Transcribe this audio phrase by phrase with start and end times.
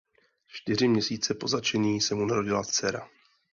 [0.47, 3.09] Čtyři měsíce po zatčení se mu narodila dcera.